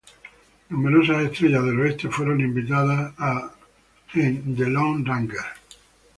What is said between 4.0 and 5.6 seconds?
en The Lone Ranger.